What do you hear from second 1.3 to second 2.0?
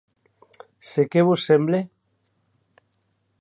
semble?